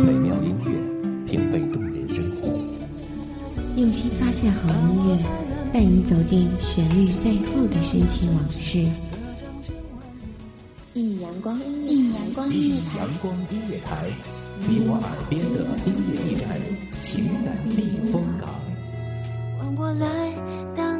[0.00, 0.70] 美妙音乐，
[1.26, 2.48] 品味动人生活。
[3.76, 5.18] 用心发现好音乐，
[5.72, 8.78] 带你走进旋律背后的深情往事。
[10.94, 14.10] 一米阳光，一米阳光音乐台，阳光音乐台，
[14.66, 16.58] 你我耳边的音乐驿站，
[17.02, 18.48] 情感避风港。
[19.58, 20.06] 换我来
[20.74, 20.99] 当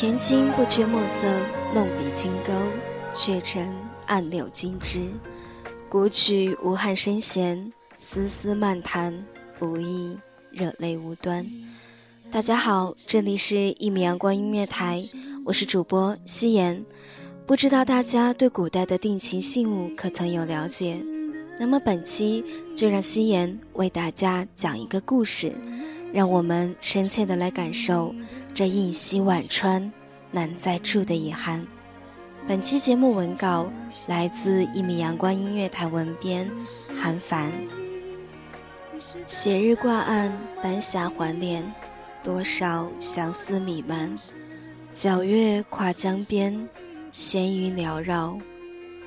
[0.00, 1.26] 田青不缺墨色，
[1.74, 2.52] 弄笔清钩，
[3.12, 3.74] 却成
[4.06, 5.10] 暗柳金枝。
[5.88, 9.12] 古曲无憾声弦，丝丝漫弹，
[9.58, 10.16] 不易
[10.52, 11.44] 热泪无端。
[12.30, 14.98] 大家好，这里是《一米阳光音乐台》，
[15.44, 16.80] 我是主播夕颜。
[17.44, 21.02] 不知道大家对古代的定情信物可曾有了解？
[21.58, 22.44] 那么本期
[22.76, 25.52] 就让夕颜为大家讲一个故事，
[26.12, 28.14] 让我们深切的来感受。
[28.54, 29.92] 这一夕晚川
[30.30, 31.64] 难再住的遗憾。
[32.46, 33.70] 本期节目文稿
[34.06, 36.50] 来自一米阳光音乐台文编
[37.00, 37.52] 韩凡。
[39.26, 40.32] 斜日挂岸，
[40.62, 41.62] 丹霞环帘，
[42.22, 44.14] 多少相思弥漫。
[44.94, 46.68] 皎月跨江边，
[47.12, 48.36] 闲云缭绕，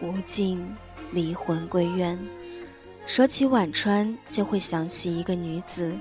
[0.02, 0.66] 无尽
[1.12, 2.18] 离魂归怨。
[3.06, 5.92] 说起晚川，就会想起一个女子。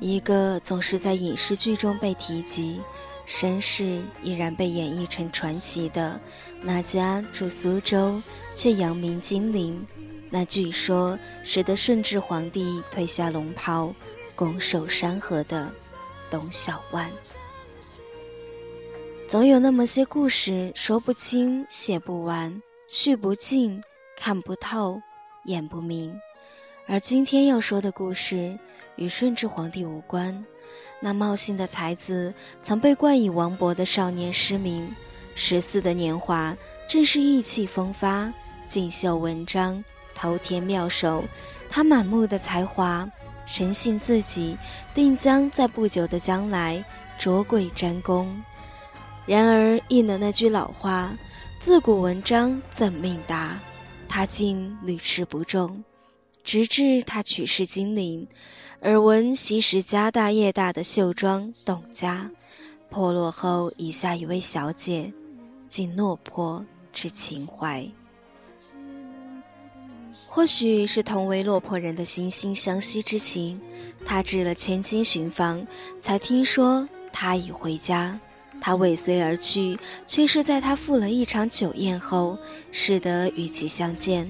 [0.00, 2.80] 一个总是在影视剧中被提及，
[3.24, 6.20] 身世依然被演绎成传奇的
[6.60, 8.20] 那家住苏州
[8.56, 9.84] 却扬名金陵，
[10.28, 13.94] 那据说使得顺治皇帝褪下龙袍，
[14.34, 15.70] 拱手山河的
[16.30, 17.06] 董小宛。
[19.28, 23.80] 总有那么些故事，说不清，写不完，叙不尽，
[24.16, 25.00] 看不透，
[25.44, 26.14] 演不明，
[26.86, 28.58] 而今天要说的故事。
[28.96, 30.44] 与顺治皇帝无关。
[31.00, 32.32] 那茂姓的才子
[32.62, 34.88] 曾被冠以王勃的少年诗名。
[35.34, 38.32] 十四的年华，正是意气风发、
[38.68, 39.82] 锦绣文章、
[40.14, 41.24] 头天妙手。
[41.68, 43.10] 他满目的才华，
[43.46, 44.56] 深信自己
[44.94, 46.84] 定将在不久的将来
[47.18, 48.42] 卓贵沾功。
[49.24, 51.16] 然而应了那句老话
[51.58, 53.58] ：“自古文章怎命达？”
[54.06, 55.82] 他竟屡试不中，
[56.44, 58.28] 直至他取世金陵。
[58.82, 62.28] 耳闻昔时家大业大的秀庄董家
[62.90, 65.12] 破落后，以下一位小姐
[65.68, 67.88] 竟落魄之情怀。
[70.26, 73.60] 或许是同为落魄人的惺惺相惜之情，
[74.04, 75.64] 他至了千金寻访，
[76.00, 78.18] 才听说他已回家。
[78.60, 79.78] 他尾随而去，
[80.08, 82.36] 却是在他赴了一场酒宴后，
[82.72, 84.28] 使得与其相见。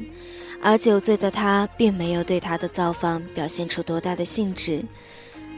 [0.62, 4.84] 而酒醉的他并没有对他的造访表现出多大的兴致，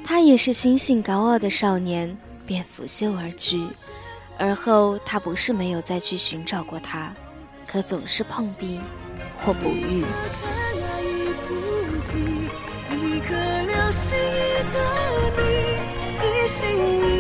[0.03, 2.17] 他也是心性高傲的少年，
[2.47, 3.69] 便拂袖而去。
[4.39, 7.15] 而后他不是没有再去寻找过他，
[7.67, 8.81] 可总是碰壁
[9.45, 10.05] 或不遇。
[16.47, 17.14] 偏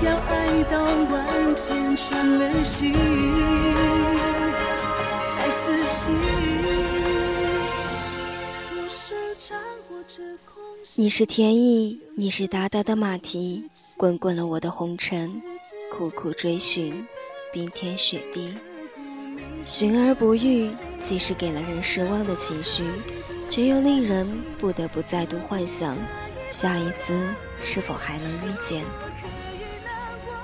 [0.00, 2.92] 要爱到万箭穿了心，
[5.28, 6.12] 才死心。
[10.96, 15.40] 你是天意，你是达达的马蹄，滚滚了我的红尘，
[15.92, 17.06] 苦苦追寻
[17.52, 18.54] 冰天雪地，
[19.62, 22.84] 寻而不遇，即使给了人失望的情绪。
[23.50, 24.26] 却又令人
[24.58, 25.94] 不得不再度幻想，
[26.50, 27.12] 下一次
[27.60, 28.82] 是否还能遇见？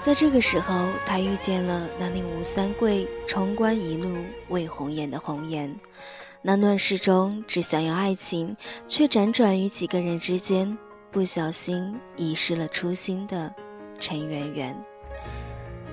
[0.09, 5.71] 在这个时候，他遇见了那令吴三桂冲冠一怒为红颜的红颜，
[6.41, 8.57] 那乱世中只想要爱情，
[8.87, 10.79] 却辗转于几个人之间，
[11.13, 13.55] 不小心遗失了初心的
[14.01, 14.75] 陈圆圆。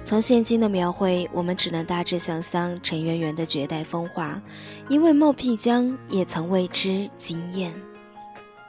[0.06, 4.42] 从现今的描绘，我们只能大致想象陈圆圆的绝代风华，
[4.88, 7.76] 因为冒辟疆也曾为之惊艳。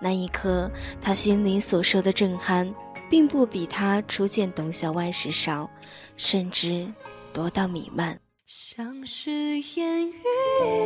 [0.00, 0.68] 那一刻，
[1.00, 2.68] 他心里所受的震撼，
[3.08, 5.68] 并不比他初见董小宛时少，
[6.16, 6.92] 甚至
[7.32, 8.18] 多到弥漫。
[8.46, 10.12] 像是烟雨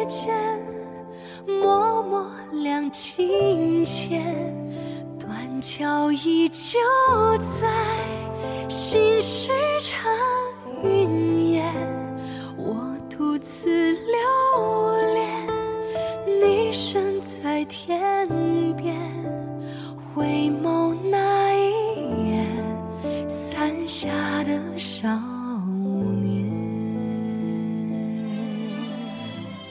[0.08, 0.34] 间，
[1.46, 2.30] 默默
[2.62, 4.54] 两情牵，
[5.18, 6.78] 断桥依旧
[7.38, 7.68] 在，
[8.68, 9.50] 心事
[9.80, 10.10] 缠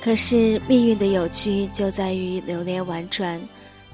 [0.01, 3.39] 可是命运的有趣就在于流连婉转，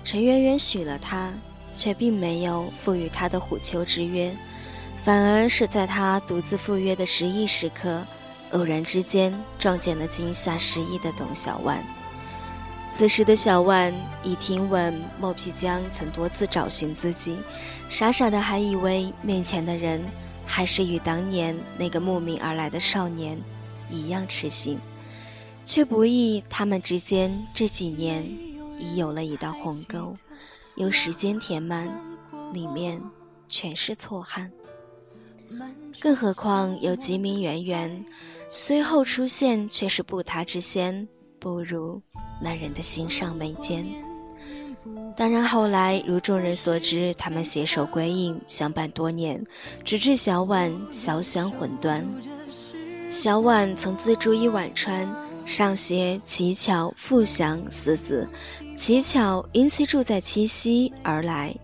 [0.04, 1.34] 陈圆圆许了他，
[1.76, 4.32] 却并没有赋予他的虎丘之约，
[5.04, 8.06] 反而是在他独自赴约的失意时刻，
[8.52, 11.78] 偶然之间撞见了惊吓失忆的董小宛。
[12.88, 13.92] 此时的小万
[14.24, 17.36] 已听闻莫皮江曾多次找寻自己，
[17.90, 20.00] 傻傻的还以为面前的人
[20.46, 23.38] 还是与当年那个慕名而来的少年
[23.90, 24.80] 一样痴心。
[25.66, 28.24] 却不意，他们之间这几年
[28.78, 30.16] 已有了一道鸿沟，
[30.76, 31.90] 由时间填满，
[32.54, 33.02] 里面
[33.50, 34.52] 全是错憾。
[36.00, 38.06] 更何况有吉明圆圆，
[38.52, 41.08] 随后出现却是不他之先，
[41.40, 42.02] 不如
[42.42, 43.86] 那人的心上眉间。
[45.18, 49.44] 当然，后来如众人所知，他们携手归隐，相伴多年，
[49.84, 52.06] 直至小婉小享魂断。
[53.10, 55.25] 小婉曾自注一晚川。
[55.46, 58.28] 上写“乞巧复祥”四字，
[58.76, 61.56] 乞巧因其住在七夕而来。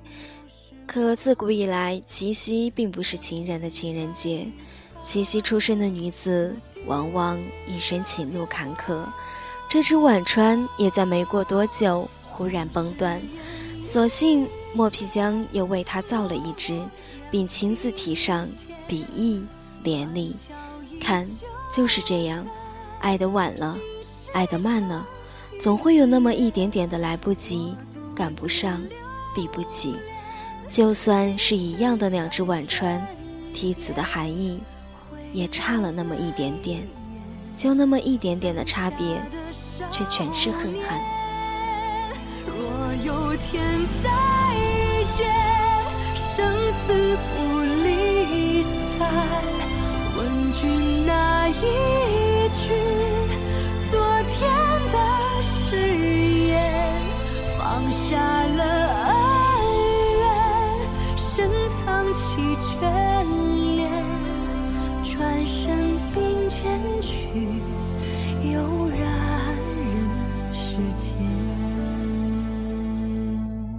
[0.86, 4.46] 可自古以来，七夕并不是情人的情人节。
[5.02, 6.56] 七夕出生的女子，
[6.86, 9.04] 往往一生情路坎坷。
[9.68, 13.20] 这支晚川也在没过多久忽然崩断。
[13.82, 16.80] 所幸莫皮江又为他造了一支，
[17.32, 18.48] 并亲自题上
[18.88, 19.44] 笔意
[19.82, 20.36] 连理。
[21.00, 21.26] 看，
[21.74, 22.46] 就是这样。
[23.02, 23.78] 爱得晚了，
[24.32, 25.06] 爱得慢了，
[25.60, 27.76] 总会有那么一点点的来不及，
[28.16, 28.80] 赶不上，
[29.36, 29.96] 比不起。
[30.70, 33.06] 就算是一样的两只晚川，
[33.54, 34.62] 题词的含义
[35.34, 36.88] 也差了那么一点点，
[37.58, 39.22] 就那么一点点的差别，
[39.90, 41.02] 却全是恨寒。
[42.46, 42.56] 若
[43.04, 43.62] 有天
[44.02, 44.10] 再
[45.18, 45.28] 见，
[46.16, 49.12] 生死不离散，
[50.16, 52.31] 问君哪一。
[52.54, 52.74] 去
[53.90, 54.50] 昨天
[54.92, 54.98] 的
[55.42, 55.78] 誓
[56.48, 56.60] 言，
[57.58, 58.64] 放下了
[59.08, 59.16] 恩
[60.20, 60.24] 怨，
[61.18, 62.80] 深藏起眷
[63.76, 63.90] 恋，
[65.04, 67.12] 转身并肩去，
[68.52, 69.02] 悠然
[69.78, 69.94] 人
[70.54, 71.10] 世间。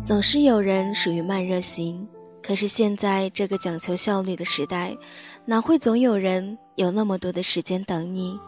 [0.05, 2.09] 总是有人属于慢热型，
[2.43, 4.97] 可是现在这个讲求效率的时代，
[5.45, 8.39] 哪会总有人有那么多的时间等你？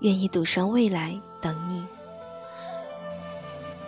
[0.00, 1.84] 愿意赌上未来等你。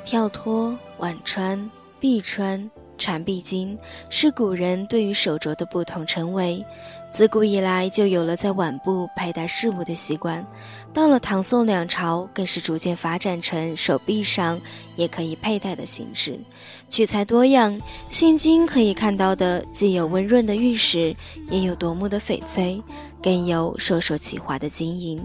[0.05, 1.71] 跳脱、晚穿、
[2.01, 3.79] 臂穿、缠臂巾，
[4.11, 6.65] 是古人对于手镯的不同称谓。
[7.13, 10.45] 自古以来就有了在腕部佩戴饰物的习惯，
[10.93, 14.61] 到了唐宋两朝，更是逐渐发展成手臂上
[14.97, 16.41] 也可以佩戴的形式，
[16.89, 17.81] 取材多样。
[18.11, 21.15] 现今可以看到的，既有温润的玉石，
[21.51, 22.83] 也有夺目的翡翠，
[23.23, 25.23] 更有烁烁其华的金银。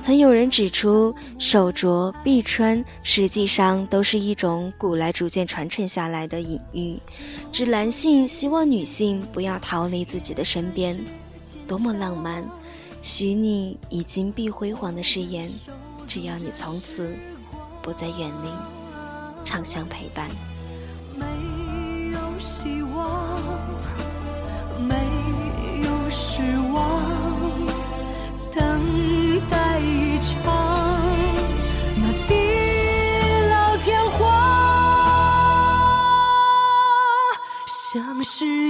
[0.00, 6.98] 曾有人指出，手镯、臂穿实际上都是一种古来逐渐传承下来的隐喻，
[7.52, 10.98] 指男性希望女性不要逃离自己的身边。
[11.68, 12.44] 多么浪漫！
[13.02, 15.50] 许你以金碧辉煌的誓言，
[16.06, 17.14] 只要你从此
[17.80, 18.48] 不再远离，
[19.44, 20.28] 长相陪伴。
[38.30, 38.69] 是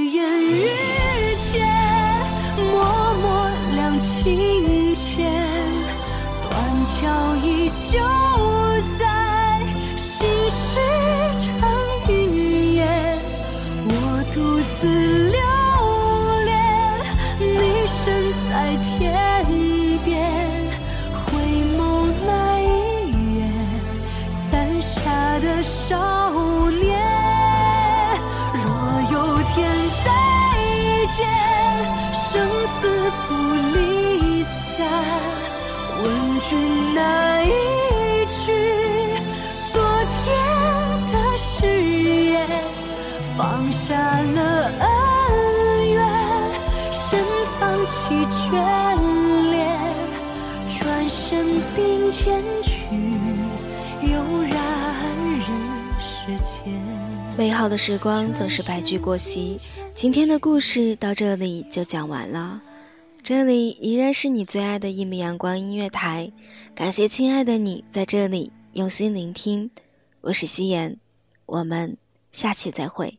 [43.72, 44.86] 天的誓
[45.86, 46.02] 言，
[47.12, 47.80] 放下了恩。
[47.86, 48.50] 起眷
[49.50, 49.78] 恋，
[50.78, 52.72] 转身并肩去，
[54.02, 54.54] 悠然
[55.38, 55.48] 人
[55.98, 56.72] 世间。
[57.36, 59.58] 美好的时光总是白驹过隙，
[59.94, 62.60] 今天的故事到这里就讲完了。
[63.22, 66.30] 这里依然是你最爱的一米阳光音乐台，
[66.74, 69.70] 感谢亲爱的你在这里用心聆听，
[70.20, 70.96] 我是夕颜，
[71.46, 71.96] 我们
[72.30, 73.18] 下期再会。